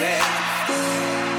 back. 0.00 1.29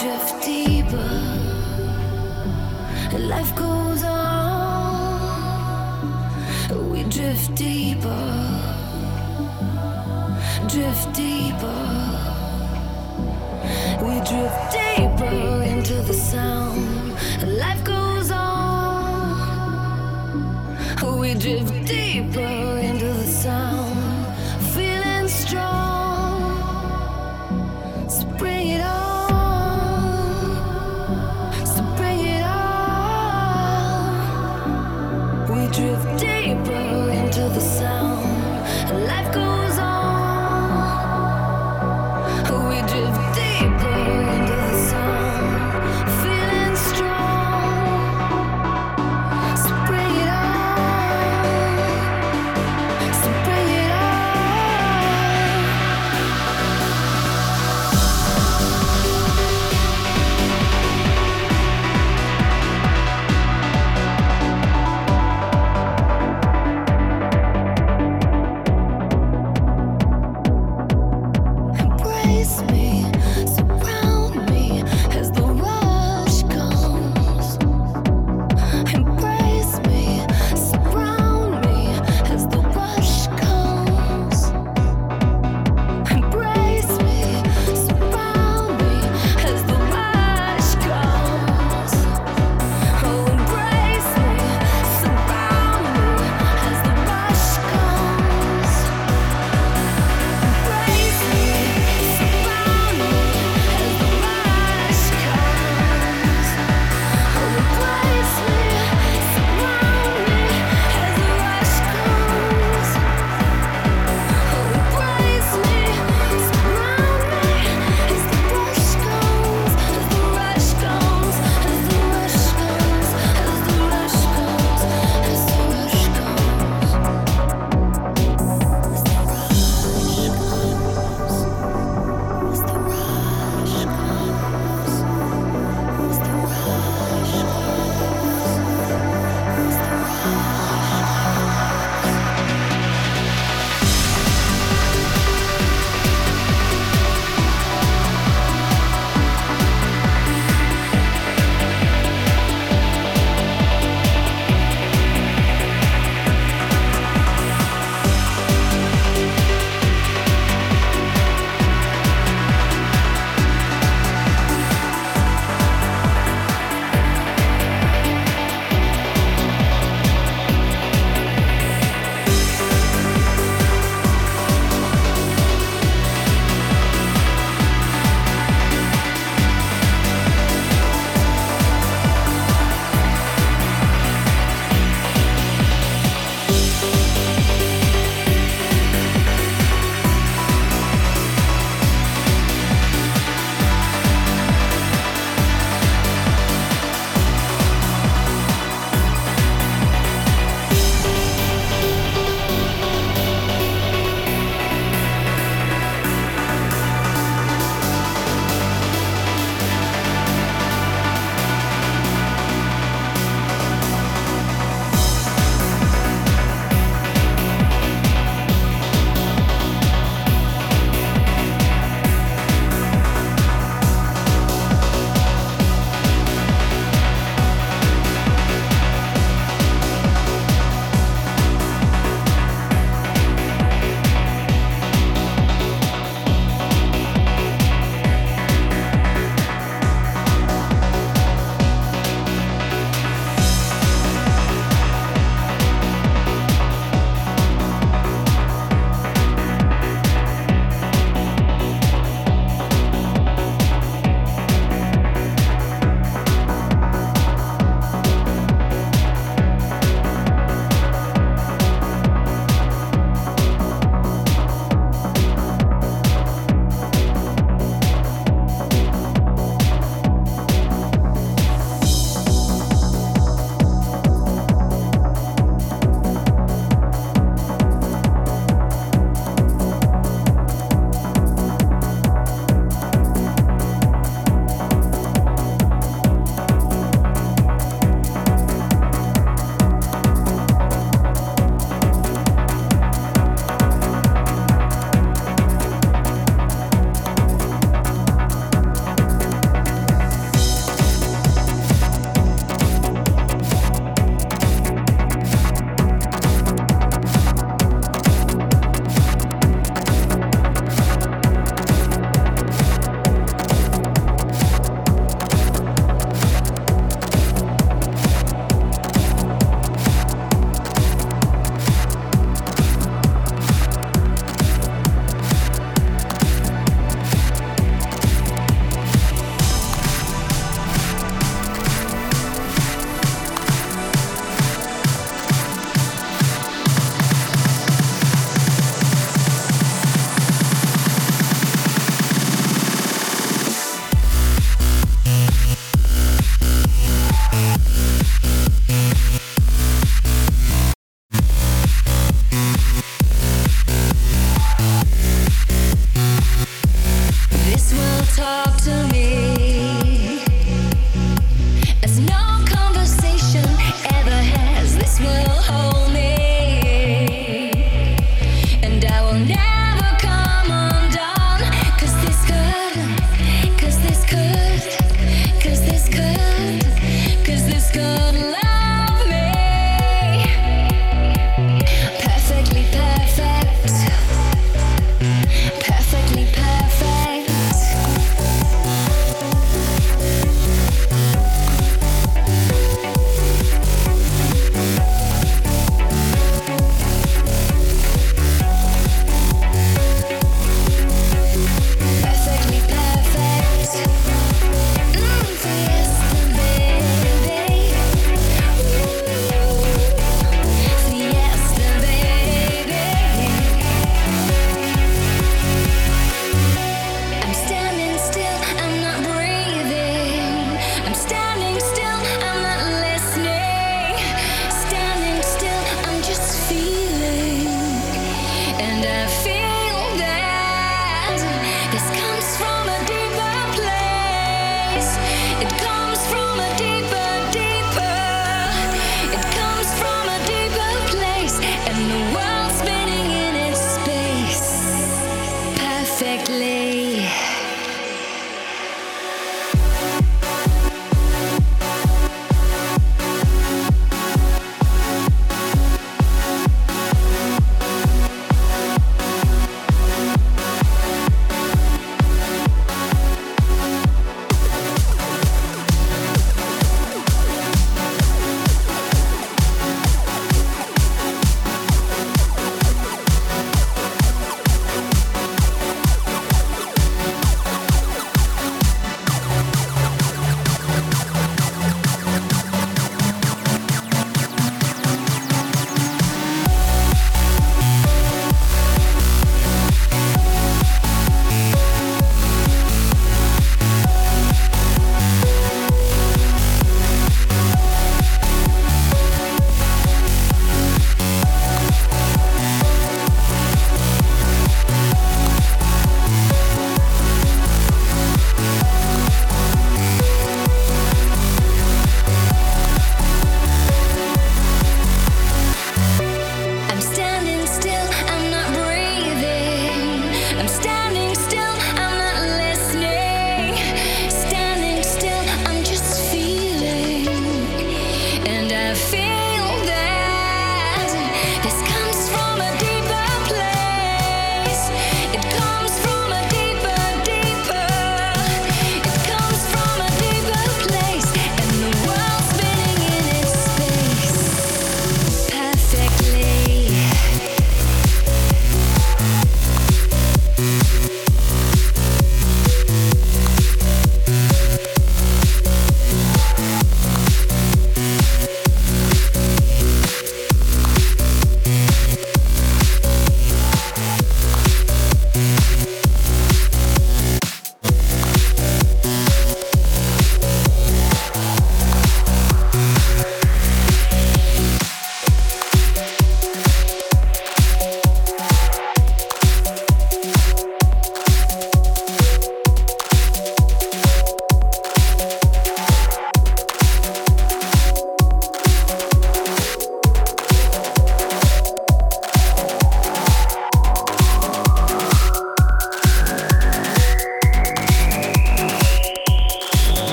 drift 0.00 0.44
deeper. 0.44 1.10
and 3.14 3.28
Life 3.28 3.54
goes 3.54 4.02
on. 4.04 5.22
We 6.90 7.02
drift 7.04 7.54
deeper. 7.54 8.24
Drift 10.68 11.14
deeper. 11.14 11.82
We 14.02 14.14
drift 14.30 14.72
deeper 14.72 15.62
into 15.72 15.94
the 16.02 16.14
sound. 16.14 17.14
Life 17.58 17.82
goes 17.84 18.30
on. 18.30 18.46
We 21.20 21.34
drift 21.34 21.86
deeper. 21.86 22.75